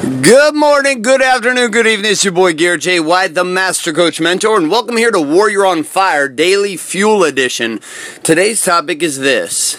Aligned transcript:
Good 0.00 0.54
morning, 0.54 1.02
good 1.02 1.20
afternoon, 1.20 1.72
good 1.72 1.86
evening. 1.86 2.12
It's 2.12 2.22
your 2.22 2.32
boy 2.32 2.54
Garrett 2.54 2.82
J. 2.82 3.00
White, 3.00 3.34
the 3.34 3.42
Master 3.42 3.92
Coach 3.92 4.20
Mentor, 4.20 4.56
and 4.56 4.70
welcome 4.70 4.96
here 4.96 5.10
to 5.10 5.20
Warrior 5.20 5.66
on 5.66 5.82
Fire 5.82 6.28
Daily 6.28 6.76
Fuel 6.76 7.24
Edition. 7.24 7.80
Today's 8.22 8.62
topic 8.64 9.02
is 9.02 9.18
this 9.18 9.74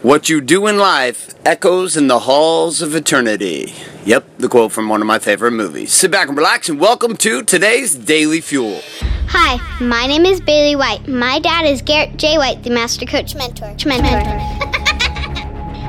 What 0.00 0.28
you 0.28 0.40
do 0.40 0.68
in 0.68 0.78
life 0.78 1.34
echoes 1.44 1.96
in 1.96 2.06
the 2.06 2.20
halls 2.20 2.82
of 2.82 2.94
eternity. 2.94 3.74
Yep, 4.04 4.38
the 4.38 4.48
quote 4.48 4.70
from 4.70 4.88
one 4.88 5.00
of 5.00 5.08
my 5.08 5.18
favorite 5.18 5.50
movies. 5.50 5.92
Sit 5.92 6.12
back 6.12 6.28
and 6.28 6.36
relax, 6.36 6.68
and 6.68 6.78
welcome 6.78 7.16
to 7.16 7.42
today's 7.42 7.96
Daily 7.96 8.40
Fuel. 8.40 8.80
Hi, 9.26 9.58
my 9.82 10.06
name 10.06 10.24
is 10.24 10.40
Bailey 10.40 10.76
White. 10.76 11.08
My 11.08 11.40
dad 11.40 11.64
is 11.66 11.82
Garrett 11.82 12.16
J. 12.16 12.38
White, 12.38 12.62
the 12.62 12.70
Master 12.70 13.06
Coach 13.06 13.34
Mentor. 13.34 13.74
Mentor. 13.84 14.83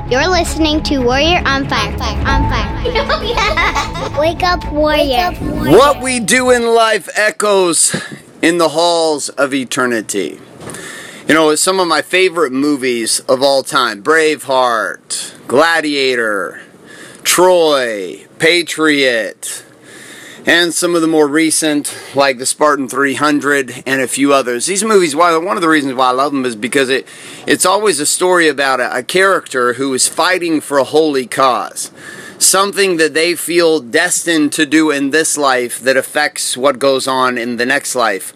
You're 0.08 0.28
listening 0.28 0.84
to 0.84 0.98
Warrior 1.00 1.42
on 1.44 1.68
Fire. 1.68 1.92
On 1.92 2.48
Fire. 2.48 2.72
Oh, 2.86 3.00
on 3.00 4.12
fire. 4.12 4.20
Wake 4.20 4.44
up, 4.44 4.72
Warrior. 4.72 5.30
Wake 5.30 5.42
up, 5.42 5.42
warrior. 5.42 5.76
What 5.76 6.00
we 6.00 6.20
do 6.20 6.52
in 6.52 6.72
life 6.72 7.08
echoes 7.16 7.96
in 8.40 8.58
the 8.58 8.68
halls 8.68 9.28
of 9.30 9.52
eternity. 9.52 10.38
You 11.26 11.34
know, 11.34 11.50
it's 11.50 11.60
some 11.60 11.80
of 11.80 11.88
my 11.88 12.02
favorite 12.02 12.52
movies 12.52 13.18
of 13.20 13.42
all 13.42 13.64
time 13.64 14.04
Braveheart, 14.04 15.48
Gladiator, 15.48 16.62
Troy, 17.24 18.26
Patriot, 18.38 19.64
and 20.46 20.72
some 20.72 20.94
of 20.94 21.02
the 21.02 21.08
more 21.08 21.26
recent, 21.26 21.92
like 22.14 22.38
the 22.38 22.46
Spartan 22.46 22.88
300 22.88 23.82
and 23.84 24.00
a 24.00 24.06
few 24.06 24.32
others. 24.32 24.66
These 24.66 24.84
movies, 24.84 25.16
one 25.16 25.56
of 25.56 25.60
the 25.60 25.68
reasons 25.68 25.94
why 25.94 26.08
I 26.08 26.12
love 26.12 26.32
them 26.32 26.44
is 26.44 26.54
because 26.54 26.88
it 26.88 27.06
it's 27.46 27.66
always 27.66 27.98
a 27.98 28.06
story 28.06 28.46
about 28.46 28.78
a, 28.78 28.98
a 28.98 29.02
character 29.02 29.74
who 29.74 29.92
is 29.92 30.06
fighting 30.06 30.60
for 30.60 30.78
a 30.78 30.84
holy 30.84 31.26
cause. 31.26 31.90
Something 32.38 32.96
that 32.98 33.12
they 33.12 33.34
feel 33.34 33.80
destined 33.80 34.52
to 34.52 34.66
do 34.66 34.90
in 34.90 35.10
this 35.10 35.36
life 35.36 35.80
that 35.80 35.96
affects 35.96 36.56
what 36.56 36.78
goes 36.78 37.08
on 37.08 37.38
in 37.38 37.56
the 37.56 37.66
next 37.66 37.96
life. 37.96 38.32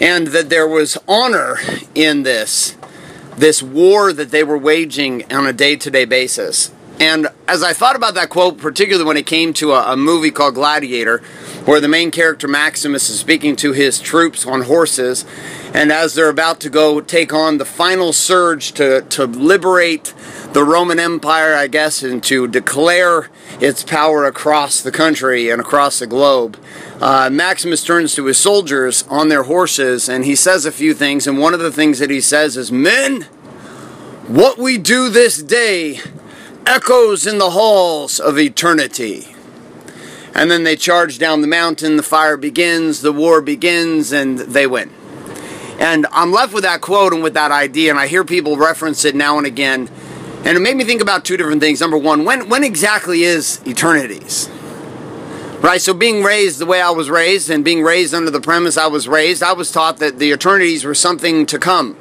And 0.00 0.28
that 0.28 0.48
there 0.48 0.66
was 0.66 0.98
honor 1.06 1.58
in 1.94 2.24
this, 2.24 2.76
this 3.36 3.62
war 3.62 4.12
that 4.12 4.32
they 4.32 4.42
were 4.42 4.58
waging 4.58 5.30
on 5.32 5.46
a 5.46 5.52
day 5.52 5.76
to 5.76 5.90
day 5.92 6.06
basis. 6.06 6.72
And 6.98 7.28
as 7.46 7.62
I 7.62 7.74
thought 7.74 7.94
about 7.94 8.14
that 8.14 8.30
quote, 8.30 8.56
particularly 8.56 9.06
when 9.06 9.18
it 9.18 9.26
came 9.26 9.52
to 9.54 9.72
a, 9.72 9.92
a, 9.92 9.96
movie 9.96 10.30
called 10.30 10.54
Gladiator, 10.54 11.18
where 11.66 11.78
the 11.78 11.88
main 11.88 12.10
character 12.10 12.48
Maximus 12.48 13.10
is 13.10 13.20
speaking 13.20 13.54
to 13.56 13.72
his 13.72 14.00
troops 14.00 14.46
on 14.46 14.62
horses, 14.62 15.26
and 15.74 15.92
as 15.92 16.14
they're 16.14 16.30
about 16.30 16.58
to 16.60 16.70
go 16.70 17.02
take 17.02 17.34
on 17.34 17.58
the 17.58 17.66
final 17.66 18.14
surge 18.14 18.72
to, 18.72 19.02
to 19.02 19.26
liberate 19.26 20.14
the 20.52 20.64
Roman 20.64 20.98
Empire, 20.98 21.54
I 21.54 21.66
guess, 21.66 22.02
and 22.02 22.24
to 22.24 22.48
declare 22.48 23.28
its 23.60 23.82
power 23.82 24.24
across 24.24 24.80
the 24.80 24.92
country 24.92 25.50
and 25.50 25.60
across 25.60 25.98
the 25.98 26.06
globe, 26.06 26.58
uh, 27.02 27.28
Maximus 27.30 27.84
turns 27.84 28.14
to 28.14 28.24
his 28.24 28.38
soldiers 28.38 29.04
on 29.08 29.28
their 29.28 29.42
horses 29.42 30.08
and 30.08 30.24
he 30.24 30.34
says 30.34 30.64
a 30.64 30.72
few 30.72 30.94
things. 30.94 31.26
And 31.26 31.38
one 31.38 31.52
of 31.52 31.60
the 31.60 31.72
things 31.72 31.98
that 31.98 32.08
he 32.08 32.22
says 32.22 32.56
is, 32.56 32.72
Men, 32.72 33.22
what 34.28 34.56
we 34.56 34.78
do 34.78 35.10
this 35.10 35.42
day 35.42 36.00
echoes 36.66 37.26
in 37.26 37.38
the 37.38 37.50
halls 37.50 38.18
of 38.18 38.38
eternity. 38.38 39.28
And 40.34 40.50
then 40.50 40.64
they 40.64 40.76
charge 40.76 41.18
down 41.18 41.40
the 41.40 41.46
mountain, 41.46 41.96
the 41.96 42.02
fire 42.02 42.36
begins, 42.36 43.00
the 43.00 43.12
war 43.12 43.40
begins, 43.40 44.12
and 44.12 44.38
they 44.38 44.66
win. 44.66 44.92
And 45.78 46.06
I'm 46.10 46.32
left 46.32 46.52
with 46.52 46.64
that 46.64 46.80
quote 46.80 47.12
and 47.12 47.22
with 47.22 47.34
that 47.34 47.52
idea, 47.52 47.90
and 47.90 47.98
I 47.98 48.08
hear 48.08 48.24
people 48.24 48.56
reference 48.56 49.04
it 49.04 49.14
now 49.14 49.38
and 49.38 49.46
again. 49.46 49.88
And 50.44 50.56
it 50.56 50.60
made 50.60 50.76
me 50.76 50.84
think 50.84 51.00
about 51.00 51.24
two 51.24 51.36
different 51.36 51.60
things. 51.60 51.80
Number 51.80 51.96
one, 51.96 52.24
when, 52.24 52.48
when 52.48 52.64
exactly 52.64 53.22
is 53.22 53.60
eternities? 53.64 54.50
Right, 55.60 55.80
so 55.80 55.94
being 55.94 56.22
raised 56.22 56.58
the 56.58 56.66
way 56.66 56.80
I 56.80 56.90
was 56.90 57.08
raised 57.08 57.48
and 57.48 57.64
being 57.64 57.82
raised 57.82 58.12
under 58.12 58.30
the 58.30 58.40
premise 58.40 58.76
I 58.76 58.86
was 58.88 59.08
raised, 59.08 59.42
I 59.42 59.54
was 59.54 59.72
taught 59.72 59.98
that 59.98 60.18
the 60.18 60.32
eternities 60.32 60.84
were 60.84 60.94
something 60.94 61.46
to 61.46 61.58
come 61.58 61.96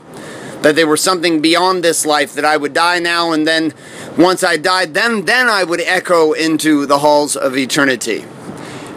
that 0.66 0.76
they 0.76 0.84
were 0.84 0.98
something 0.98 1.42
beyond 1.42 1.84
this 1.84 2.08
life 2.08 2.34
that 2.34 2.44
I 2.44 2.58
would 2.58 2.74
die 2.74 2.98
now 2.98 3.32
and 3.34 3.46
then 3.46 3.72
once 4.18 4.44
I 4.44 4.58
died 4.58 4.96
then 4.96 5.26
then 5.26 5.48
I 5.48 5.64
would 5.64 5.80
echo 5.80 6.32
into 6.32 6.88
the 6.88 6.98
halls 6.98 7.36
of 7.36 7.56
eternity. 7.56 8.26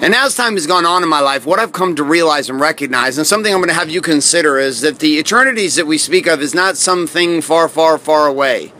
And 0.01 0.15
as 0.15 0.34
time 0.34 0.55
has 0.55 0.67
gone 0.67 0.87
on 0.87 1.03
in 1.03 1.11
my 1.11 1.21
life, 1.21 1.45
what 1.45 1.59
I've 1.59 1.73
come 1.73 1.95
to 1.97 2.03
realize 2.03 2.49
and 2.49 2.59
recognize, 2.59 3.19
and 3.19 3.27
something 3.27 3.53
I'm 3.53 3.59
going 3.59 3.69
to 3.69 3.75
have 3.75 3.91
you 3.91 4.01
consider, 4.01 4.57
is 4.57 4.81
that 4.81 5.01
the 5.01 5.19
eternities 5.19 5.75
that 5.75 5.87
we 5.87 5.99
speak 5.99 6.27
of 6.27 6.41
is 6.41 6.55
not 6.55 6.78
something 6.78 7.43
far, 7.43 7.69
far, 7.69 7.99
far 7.99 8.27
away, 8.27 8.73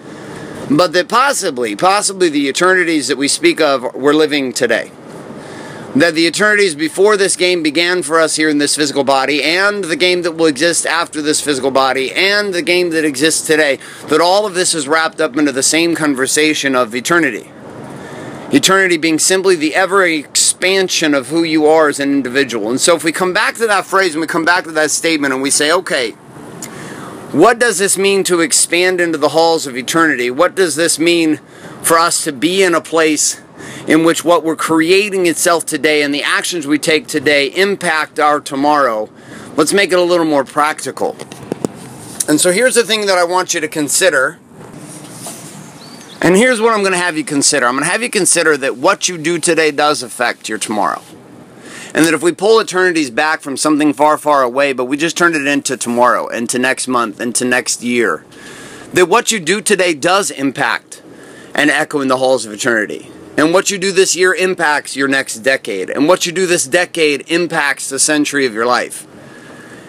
but 0.71 0.95
that 0.95 1.09
possibly, 1.09 1.77
possibly 1.77 2.31
the 2.31 2.49
eternities 2.49 3.09
that 3.09 3.19
we 3.19 3.29
speak 3.29 3.61
of, 3.61 3.95
we're 3.95 4.15
living 4.15 4.55
today 4.55 4.91
that 6.01 6.15
the 6.15 6.27
eternities 6.27 6.75
before 6.75 7.17
this 7.17 7.37
game 7.37 7.63
began 7.63 8.03
for 8.03 8.21
us 8.21 8.37
here 8.37 8.49
in 8.49 8.59
this 8.59 8.77
physical 8.77 9.05
body, 9.05 9.43
and 9.43 9.85
the 9.85 9.97
game 9.97 10.23
that 10.23 10.33
will 10.33 10.47
exist 10.47 10.87
after 10.87 11.23
this 11.23 11.41
physical 11.41 11.71
body, 11.71 12.13
and 12.13 12.53
the 12.53 12.63
game 12.63 12.91
that 12.91 13.05
exists 13.05 13.47
today, 13.47 13.79
that 14.07 14.21
all 14.21 14.47
of 14.47 14.55
this 14.55 14.75
is 14.75 14.87
wrapped 14.87 15.21
up 15.21 15.37
into 15.37 15.53
the 15.53 15.63
same 15.63 15.95
conversation 15.95 16.75
of 16.75 16.95
eternity. 16.95 17.51
Eternity 18.51 18.97
being 18.97 19.19
simply 19.19 19.57
the 19.57 19.75
ever 19.75 20.05
expansion 20.05 21.15
of 21.15 21.29
who 21.29 21.43
you 21.43 21.67
are 21.67 21.89
as 21.89 22.01
an 22.01 22.11
individual. 22.11 22.71
And 22.71 22.81
so, 22.81 22.97
if 22.97 23.05
we 23.05 23.13
come 23.13 23.35
back 23.35 23.57
to 23.57 23.67
that 23.67 23.85
phrase 23.85 24.15
and 24.15 24.21
we 24.21 24.27
come 24.27 24.45
back 24.45 24.65
to 24.65 24.73
that 24.73 24.91
statement 24.91 25.35
and 25.35 25.43
we 25.43 25.51
say, 25.51 25.71
okay, 25.71 26.13
what 27.33 27.59
does 27.59 27.77
this 27.77 27.99
mean 27.99 28.25
to 28.25 28.41
expand 28.41 29.03
into 29.03 29.19
the 29.19 29.29
halls 29.31 29.67
of 29.67 29.77
eternity? 29.77 30.31
What 30.31 30.55
does 30.55 30.77
this 30.77 30.99
mean 30.99 31.37
for 31.83 31.99
us 31.99 32.25
to 32.25 32.33
be 32.33 32.63
in 32.63 32.75
a 32.75 32.81
place 32.81 33.43
in 33.87 34.05
which 34.05 34.25
what 34.25 34.45
we're 34.45 34.57
creating 34.57 35.27
itself 35.27 35.65
today 35.65 36.03
and 36.03 36.15
the 36.15 36.23
actions 36.23 36.67
we 36.67 36.79
take 36.79 37.07
today 37.07 37.47
impact 37.49 38.19
our 38.19 38.41
tomorrow, 38.41 39.09
let's 39.57 39.73
make 39.73 39.93
it 39.93 39.99
a 39.99 40.03
little 40.03 40.27
more 40.27 40.45
practical. 40.45 41.17
And 42.29 42.41
so 42.41 42.53
here's 42.53 42.75
the 42.75 42.85
thing 42.85 43.07
that 43.07 43.17
I 43.17 43.25
want 43.25 43.55
you 43.55 43.61
to 43.61 43.69
consider. 43.69 44.39
And 46.21 46.37
here's 46.37 46.61
what 46.61 46.75
I'm 46.75 46.81
going 46.81 46.93
to 46.93 46.99
have 46.99 47.17
you 47.17 47.25
consider. 47.25 47.67
I'm 47.67 47.75
going 47.75 47.85
to 47.85 47.91
have 47.91 48.03
you 48.03 48.11
consider 48.11 48.57
that 48.59 48.77
what 48.77 49.09
you 49.09 49.17
do 49.17 49.39
today 49.39 49.71
does 49.71 50.03
affect 50.03 50.49
your 50.49 50.59
tomorrow. 50.59 51.03
And 51.95 52.05
that 52.05 52.13
if 52.13 52.23
we 52.23 52.33
pull 52.33 52.61
eternities 52.61 53.11
back 53.11 53.41
from 53.41 53.57
something 53.57 53.95
far, 53.95 54.19
far 54.19 54.43
away, 54.43 54.75
but 54.75 54.85
we 54.85 54.97
just 54.99 55.17
turn 55.17 55.35
it 55.35 55.47
into 55.47 55.77
tomorrow, 55.77 56.29
into 56.29 56.59
next 56.59 56.87
month, 56.87 57.19
into 57.19 57.47
next 57.47 57.83
year, 57.83 58.27
that 58.93 59.09
what 59.09 59.33
you 59.33 59.41
do 59.41 59.63
today 59.63 59.95
does 59.95 60.31
impact 60.31 61.03
and 61.55 61.71
echo 61.71 62.01
in 62.01 62.09
the 62.09 62.19
halls 62.19 62.45
of 62.45 62.53
eternity. 62.53 63.11
And 63.39 63.53
what 63.53 63.71
you 63.71 63.79
do 63.79 63.93
this 63.93 64.17
year 64.17 64.35
impacts 64.35 64.97
your 64.97 65.07
next 65.07 65.37
decade. 65.37 65.91
And 65.91 66.09
what 66.09 66.27
you 66.27 66.33
do 66.33 66.45
this 66.45 66.67
decade 66.67 67.31
impacts 67.31 67.89
the 67.89 68.01
century 68.01 68.45
of 68.47 68.53
your 68.53 68.67
life. 68.67 69.07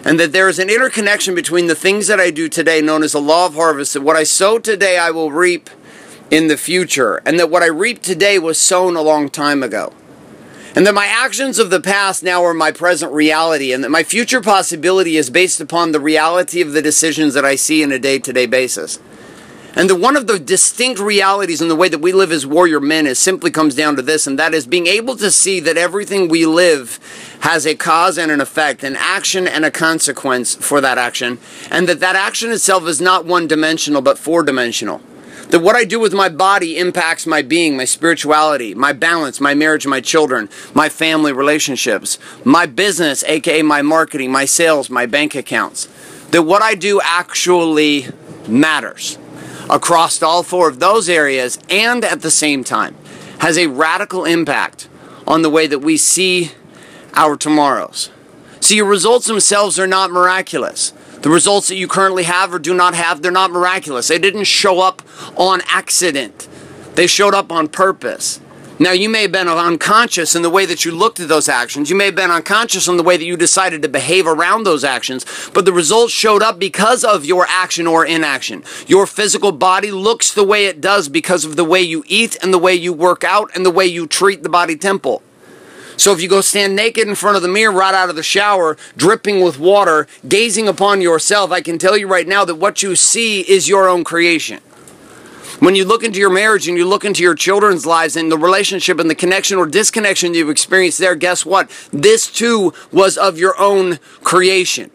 And 0.04 0.20
that 0.20 0.30
there 0.30 0.48
is 0.48 0.60
an 0.60 0.70
interconnection 0.70 1.34
between 1.34 1.66
the 1.66 1.74
things 1.74 2.06
that 2.06 2.20
I 2.20 2.30
do 2.30 2.48
today, 2.48 2.80
known 2.80 3.02
as 3.02 3.10
the 3.10 3.20
law 3.20 3.46
of 3.46 3.54
harvest, 3.54 3.94
that 3.94 4.02
what 4.02 4.14
I 4.14 4.22
sow 4.22 4.60
today 4.60 4.98
I 4.98 5.10
will 5.10 5.32
reap 5.32 5.68
in 6.30 6.46
the 6.46 6.56
future. 6.56 7.20
And 7.26 7.40
that 7.40 7.50
what 7.50 7.64
I 7.64 7.66
reap 7.66 8.02
today 8.02 8.38
was 8.38 8.56
sown 8.56 8.94
a 8.94 9.02
long 9.02 9.28
time 9.28 9.64
ago. 9.64 9.92
And 10.76 10.86
that 10.86 10.94
my 10.94 11.06
actions 11.06 11.58
of 11.58 11.70
the 11.70 11.80
past 11.80 12.22
now 12.22 12.44
are 12.44 12.54
my 12.54 12.70
present 12.70 13.12
reality. 13.12 13.72
And 13.72 13.82
that 13.82 13.90
my 13.90 14.04
future 14.04 14.40
possibility 14.40 15.16
is 15.16 15.28
based 15.28 15.60
upon 15.60 15.90
the 15.90 15.98
reality 15.98 16.60
of 16.60 16.72
the 16.72 16.82
decisions 16.82 17.34
that 17.34 17.44
I 17.44 17.56
see 17.56 17.82
in 17.82 17.90
a 17.90 17.98
day 17.98 18.20
to 18.20 18.32
day 18.32 18.46
basis. 18.46 19.00
And 19.76 19.88
the, 19.88 19.94
one 19.94 20.16
of 20.16 20.26
the 20.26 20.38
distinct 20.38 21.00
realities 21.00 21.62
in 21.62 21.68
the 21.68 21.76
way 21.76 21.88
that 21.88 22.00
we 22.00 22.12
live 22.12 22.32
as 22.32 22.44
warrior 22.44 22.80
men 22.80 23.06
is 23.06 23.20
simply 23.20 23.52
comes 23.52 23.74
down 23.74 23.94
to 23.96 24.02
this, 24.02 24.26
and 24.26 24.36
that 24.38 24.52
is 24.52 24.66
being 24.66 24.88
able 24.88 25.16
to 25.16 25.30
see 25.30 25.60
that 25.60 25.76
everything 25.76 26.28
we 26.28 26.44
live 26.44 26.98
has 27.40 27.66
a 27.66 27.76
cause 27.76 28.18
and 28.18 28.32
an 28.32 28.40
effect, 28.40 28.82
an 28.82 28.96
action 28.96 29.46
and 29.46 29.64
a 29.64 29.70
consequence 29.70 30.56
for 30.56 30.80
that 30.80 30.98
action, 30.98 31.38
and 31.70 31.88
that 31.88 32.00
that 32.00 32.16
action 32.16 32.50
itself 32.50 32.86
is 32.88 33.00
not 33.00 33.24
one 33.24 33.46
dimensional 33.46 34.02
but 34.02 34.18
four 34.18 34.42
dimensional. 34.42 35.00
That 35.50 35.60
what 35.60 35.76
I 35.76 35.84
do 35.84 36.00
with 36.00 36.12
my 36.12 36.28
body 36.28 36.76
impacts 36.76 37.26
my 37.26 37.42
being, 37.42 37.76
my 37.76 37.84
spirituality, 37.84 38.74
my 38.74 38.92
balance, 38.92 39.40
my 39.40 39.54
marriage, 39.54 39.86
my 39.86 40.00
children, 40.00 40.48
my 40.74 40.88
family 40.88 41.32
relationships, 41.32 42.18
my 42.44 42.66
business, 42.66 43.22
aka 43.24 43.62
my 43.62 43.82
marketing, 43.82 44.32
my 44.32 44.44
sales, 44.44 44.90
my 44.90 45.06
bank 45.06 45.34
accounts. 45.34 45.88
That 46.30 46.42
what 46.42 46.62
I 46.62 46.74
do 46.74 47.00
actually 47.02 48.06
matters 48.46 49.18
across 49.70 50.22
all 50.22 50.42
four 50.42 50.68
of 50.68 50.80
those 50.80 51.08
areas 51.08 51.58
and 51.70 52.04
at 52.04 52.22
the 52.22 52.30
same 52.30 52.64
time 52.64 52.94
has 53.38 53.56
a 53.56 53.68
radical 53.68 54.24
impact 54.24 54.88
on 55.26 55.42
the 55.42 55.50
way 55.50 55.66
that 55.66 55.78
we 55.78 55.96
see 55.96 56.50
our 57.14 57.36
tomorrows. 57.36 58.10
See, 58.60 58.76
your 58.76 58.86
results 58.86 59.26
themselves 59.26 59.78
are 59.78 59.86
not 59.86 60.10
miraculous. 60.10 60.92
The 61.22 61.30
results 61.30 61.68
that 61.68 61.76
you 61.76 61.88
currently 61.88 62.24
have 62.24 62.52
or 62.52 62.58
do 62.58 62.74
not 62.74 62.94
have, 62.94 63.22
they're 63.22 63.30
not 63.30 63.50
miraculous. 63.50 64.08
They 64.08 64.18
didn't 64.18 64.44
show 64.44 64.80
up 64.80 65.02
on 65.36 65.62
accident, 65.68 66.48
they 66.94 67.06
showed 67.06 67.34
up 67.34 67.52
on 67.52 67.68
purpose. 67.68 68.40
Now, 68.82 68.92
you 68.92 69.10
may 69.10 69.20
have 69.20 69.32
been 69.32 69.46
unconscious 69.46 70.34
in 70.34 70.40
the 70.40 70.48
way 70.48 70.64
that 70.64 70.86
you 70.86 70.90
looked 70.90 71.20
at 71.20 71.28
those 71.28 71.50
actions. 71.50 71.90
You 71.90 71.96
may 71.96 72.06
have 72.06 72.14
been 72.14 72.30
unconscious 72.30 72.88
in 72.88 72.96
the 72.96 73.02
way 73.02 73.18
that 73.18 73.26
you 73.26 73.36
decided 73.36 73.82
to 73.82 73.90
behave 73.90 74.26
around 74.26 74.64
those 74.64 74.84
actions, 74.84 75.26
but 75.52 75.66
the 75.66 75.72
results 75.72 76.14
showed 76.14 76.42
up 76.42 76.58
because 76.58 77.04
of 77.04 77.26
your 77.26 77.44
action 77.46 77.86
or 77.86 78.06
inaction. 78.06 78.64
Your 78.86 79.06
physical 79.06 79.52
body 79.52 79.90
looks 79.90 80.32
the 80.32 80.44
way 80.44 80.64
it 80.64 80.80
does 80.80 81.10
because 81.10 81.44
of 81.44 81.56
the 81.56 81.64
way 81.64 81.82
you 81.82 82.04
eat 82.06 82.38
and 82.42 82.54
the 82.54 82.58
way 82.58 82.74
you 82.74 82.94
work 82.94 83.22
out 83.22 83.50
and 83.54 83.66
the 83.66 83.70
way 83.70 83.84
you 83.84 84.06
treat 84.06 84.42
the 84.42 84.48
body 84.48 84.76
temple. 84.76 85.22
So 85.98 86.14
if 86.14 86.22
you 86.22 86.30
go 86.30 86.40
stand 86.40 86.74
naked 86.74 87.06
in 87.06 87.14
front 87.16 87.36
of 87.36 87.42
the 87.42 87.48
mirror 87.48 87.72
right 87.72 87.92
out 87.92 88.08
of 88.08 88.16
the 88.16 88.22
shower, 88.22 88.78
dripping 88.96 89.42
with 89.42 89.58
water, 89.58 90.06
gazing 90.26 90.68
upon 90.68 91.02
yourself, 91.02 91.52
I 91.52 91.60
can 91.60 91.76
tell 91.76 91.98
you 91.98 92.08
right 92.08 92.26
now 92.26 92.46
that 92.46 92.54
what 92.54 92.82
you 92.82 92.96
see 92.96 93.42
is 93.42 93.68
your 93.68 93.86
own 93.86 94.04
creation. 94.04 94.62
When 95.60 95.74
you 95.74 95.84
look 95.84 96.02
into 96.02 96.18
your 96.18 96.30
marriage 96.30 96.66
and 96.68 96.76
you 96.78 96.86
look 96.88 97.04
into 97.04 97.22
your 97.22 97.34
children's 97.34 97.84
lives 97.84 98.16
and 98.16 98.32
the 98.32 98.38
relationship 98.38 98.98
and 98.98 99.10
the 99.10 99.14
connection 99.14 99.58
or 99.58 99.66
disconnection 99.66 100.32
you've 100.32 100.48
experienced 100.48 100.98
there, 100.98 101.14
guess 101.14 101.44
what? 101.44 101.70
This 101.92 102.32
too 102.32 102.72
was 102.90 103.18
of 103.18 103.38
your 103.38 103.54
own 103.60 103.98
creation. 104.24 104.90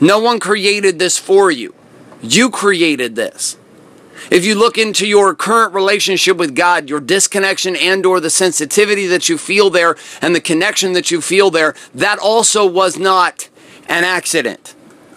No 0.00 0.18
one 0.18 0.40
created 0.40 0.98
this 0.98 1.18
for 1.18 1.50
you. 1.50 1.74
You 2.22 2.48
created 2.48 3.16
this. 3.16 3.58
If 4.30 4.46
you 4.46 4.54
look 4.54 4.78
into 4.78 5.06
your 5.06 5.34
current 5.34 5.74
relationship 5.74 6.38
with 6.38 6.56
God, 6.56 6.88
your 6.88 7.00
disconnection 7.00 7.76
and 7.76 8.06
or 8.06 8.18
the 8.18 8.30
sensitivity 8.30 9.06
that 9.06 9.28
you 9.28 9.36
feel 9.36 9.68
there 9.68 9.94
and 10.22 10.34
the 10.34 10.40
connection 10.40 10.94
that 10.94 11.10
you 11.10 11.20
feel 11.20 11.50
there, 11.50 11.74
that 11.94 12.18
also 12.18 12.66
was 12.66 12.98
not 12.98 13.50
an 13.90 14.04
accident. 14.04 14.74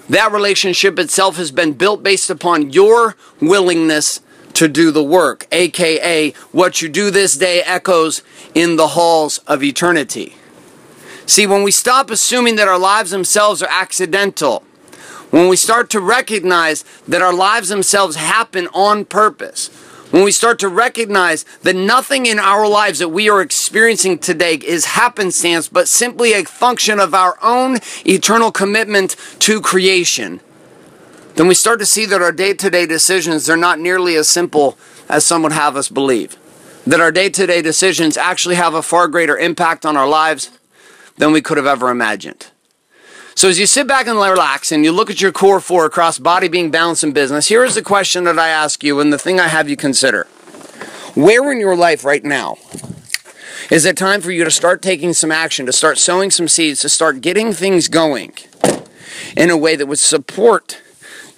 That 0.09 0.33
relationship 0.33 0.99
itself 0.99 1.37
has 1.37 1.49
been 1.49 1.73
built 1.73 2.03
based 2.03 2.29
upon 2.29 2.71
your 2.71 3.15
willingness 3.39 4.19
to 4.59 4.67
do 4.67 4.91
the 4.91 5.01
work, 5.01 5.47
aka 5.53 6.31
what 6.51 6.81
you 6.81 6.89
do 6.89 7.09
this 7.09 7.37
day 7.37 7.61
echoes 7.61 8.23
in 8.53 8.75
the 8.75 8.87
halls 8.87 9.37
of 9.47 9.63
eternity. 9.63 10.35
See, 11.25 11.47
when 11.47 11.63
we 11.63 11.71
stop 11.71 12.11
assuming 12.11 12.57
that 12.57 12.67
our 12.67 12.77
lives 12.77 13.11
themselves 13.11 13.63
are 13.63 13.69
accidental, 13.71 14.63
when 15.29 15.47
we 15.47 15.55
start 15.55 15.89
to 15.91 16.01
recognize 16.01 16.83
that 17.07 17.21
our 17.21 17.31
lives 17.31 17.69
themselves 17.69 18.17
happen 18.17 18.67
on 18.73 19.05
purpose, 19.05 19.69
when 20.11 20.25
we 20.25 20.31
start 20.31 20.59
to 20.59 20.67
recognize 20.67 21.45
that 21.63 21.77
nothing 21.77 22.25
in 22.25 22.37
our 22.37 22.67
lives 22.67 22.99
that 22.99 23.09
we 23.09 23.29
are 23.29 23.41
experiencing 23.41 24.19
today 24.19 24.55
is 24.55 24.83
happenstance, 24.83 25.69
but 25.69 25.87
simply 25.87 26.33
a 26.33 26.43
function 26.43 26.99
of 26.99 27.13
our 27.13 27.37
own 27.41 27.77
eternal 28.05 28.51
commitment 28.51 29.15
to 29.39 29.61
creation, 29.61 30.41
then 31.35 31.47
we 31.47 31.53
start 31.53 31.79
to 31.79 31.85
see 31.85 32.05
that 32.05 32.21
our 32.21 32.31
day 32.31 32.53
to 32.53 32.69
day 32.69 32.85
decisions 32.85 33.49
are 33.49 33.57
not 33.57 33.79
nearly 33.79 34.15
as 34.15 34.29
simple 34.29 34.77
as 35.07 35.25
some 35.25 35.41
would 35.43 35.51
have 35.51 35.75
us 35.75 35.89
believe. 35.89 36.37
That 36.85 36.99
our 36.99 37.11
day 37.11 37.29
to 37.29 37.47
day 37.47 37.61
decisions 37.61 38.17
actually 38.17 38.55
have 38.55 38.73
a 38.73 38.81
far 38.81 39.07
greater 39.07 39.37
impact 39.37 39.85
on 39.85 39.95
our 39.95 40.07
lives 40.07 40.51
than 41.17 41.31
we 41.31 41.41
could 41.41 41.57
have 41.57 41.67
ever 41.67 41.89
imagined. 41.89 42.47
So, 43.35 43.47
as 43.47 43.57
you 43.57 43.67
sit 43.67 43.87
back 43.87 44.07
and 44.07 44.17
relax 44.17 44.71
and 44.71 44.83
you 44.83 44.91
look 44.91 45.09
at 45.09 45.21
your 45.21 45.31
core 45.31 45.61
four 45.61 45.85
across 45.85 46.19
body, 46.19 46.49
being, 46.49 46.71
balance, 46.71 47.03
and 47.03 47.13
business, 47.13 47.47
here 47.47 47.63
is 47.63 47.75
the 47.75 47.81
question 47.81 48.25
that 48.25 48.37
I 48.37 48.49
ask 48.49 48.83
you 48.83 48.99
and 48.99 49.13
the 49.13 49.17
thing 49.17 49.39
I 49.39 49.47
have 49.47 49.69
you 49.69 49.77
consider. 49.77 50.25
Where 51.15 51.49
in 51.51 51.59
your 51.59 51.75
life 51.75 52.03
right 52.03 52.23
now 52.23 52.57
is 53.71 53.85
it 53.85 53.95
time 53.95 54.19
for 54.19 54.31
you 54.31 54.43
to 54.43 54.51
start 54.51 54.81
taking 54.81 55.13
some 55.13 55.31
action, 55.31 55.65
to 55.67 55.71
start 55.71 55.97
sowing 55.97 56.31
some 56.31 56.47
seeds, 56.47 56.81
to 56.81 56.89
start 56.89 57.21
getting 57.21 57.53
things 57.53 57.87
going 57.87 58.33
in 59.37 59.49
a 59.49 59.57
way 59.57 59.75
that 59.75 59.87
would 59.87 59.99
support 59.99 60.81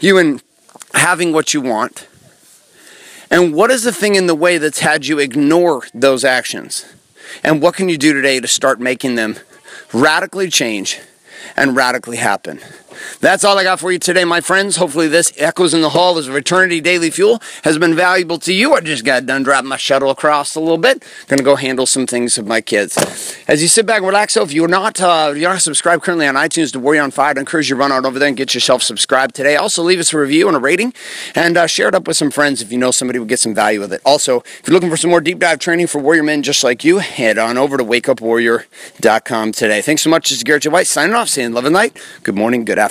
you 0.02 0.18
in 0.18 0.42
having 0.94 1.32
what 1.32 1.54
you 1.54 1.62
want? 1.62 2.08
And 3.30 3.54
what 3.54 3.72
is 3.72 3.84
the 3.84 3.94
thing 3.94 4.16
in 4.16 4.28
the 4.28 4.36
way 4.36 4.58
that's 4.58 4.80
had 4.80 5.06
you 5.06 5.20
ignore 5.20 5.84
those 5.94 6.26
actions? 6.26 6.86
And 7.44 7.62
what 7.62 7.76
can 7.76 7.88
you 7.88 7.98
do 7.98 8.14
today 8.14 8.40
to 8.40 8.48
start 8.48 8.80
making 8.80 9.16
them 9.16 9.38
radically 9.94 10.50
change 10.50 11.00
and 11.56 11.76
radically 11.76 12.18
happen? 12.18 12.60
That's 13.20 13.44
all 13.44 13.58
I 13.58 13.64
got 13.64 13.80
for 13.80 13.92
you 13.92 14.00
today, 14.00 14.26
my 14.26 14.42
friends. 14.42 14.78
Hopefully, 14.78 15.08
this 15.08 15.34
Echoes 15.38 15.74
in 15.74 15.82
the 15.82 15.90
Hall 15.90 16.18
of 16.18 16.36
Eternity 16.36 16.82
Daily 16.82 17.10
Fuel 17.10 17.42
has 17.64 17.78
been 17.78 17.96
valuable 17.96 18.38
to 18.40 18.54
you. 18.54 18.74
I 18.74 18.82
just 18.82 19.06
got 19.06 19.26
done 19.26 19.44
dropping 19.44 19.70
my 19.70 19.78
shuttle 19.78 20.10
across 20.10 20.56
a 20.56 20.60
little 20.60 20.78
bit. 20.78 21.04
Gonna 21.28 21.44
go 21.44 21.56
handle 21.56 21.86
some 21.86 22.08
things 22.08 22.38
with 22.38 22.48
my 22.48 22.62
kids. 22.62 22.98
As 23.48 23.62
you 23.62 23.68
sit 23.68 23.86
back 23.86 23.98
and 23.98 24.08
relax, 24.08 24.34
so 24.34 24.44
if 24.44 24.54
you're 24.54 24.68
not 24.68 25.00
uh, 25.02 25.34
you're 25.36 25.52
not 25.52 25.62
subscribed 25.62 26.04
currently 26.04 26.28
on 26.28 26.36
iTunes 26.36 26.72
to 26.74 26.80
Warrior 26.80 27.04
on 27.04 27.12
Fire, 27.12 27.32
I'd 27.32 27.38
encourage 27.38 27.70
you 27.70 27.76
to 27.76 27.80
run 27.80 27.92
out 27.92 28.06
over 28.06 28.20
there 28.20 28.28
and 28.28 28.38
get 28.38 28.54
yourself 28.54 28.84
subscribed 28.84 29.36
today. 29.36 29.56
Also, 29.56 29.84
leave 29.84 30.00
us 30.00 30.14
a 30.14 30.18
review 30.18 30.48
and 30.48 30.58
a 30.58 30.60
rating, 30.60 30.94
and 31.36 31.58
uh, 31.58 31.68
share 31.68 31.88
it 31.88 31.96
up 31.96 32.08
with 32.08 32.18
some 32.18 32.32
friends 32.32 32.62
if 32.62 32.72
you 32.72 32.78
know 32.78 32.92
somebody 32.92 33.20
would 33.20 33.28
get 33.30 33.40
some 33.40 33.56
value 33.56 33.80
with 33.80 33.94
it. 33.94 34.02
Also, 34.06 34.40
if 34.40 34.64
you're 34.68 34.74
looking 34.74 34.90
for 34.90 34.98
some 34.98 35.10
more 35.10 35.22
deep 35.22 35.40
dive 35.40 35.60
training 35.60 35.88
for 35.88 36.00
warrior 36.00 36.24
men 36.24 36.44
just 36.44 36.64
like 36.64 36.84
you, 36.84 37.00
head 37.00 37.38
on 37.38 37.58
over 37.58 37.78
to 37.78 37.84
wakeupwarrior.com 37.84 39.52
today. 39.52 39.82
Thanks 39.82 40.02
so 40.02 40.10
much. 40.10 40.30
This 40.30 40.40
is 40.40 40.44
Garrett 40.44 40.64
J. 40.64 40.70
White 40.70 40.88
signing 40.88 41.16
off, 41.16 41.30
saying 41.30 41.54
love 41.54 41.66
and 41.66 41.74
light. 41.76 41.98
Good 42.24 42.36
morning, 42.36 42.66
good 42.66 42.80
afternoon, 42.80 42.91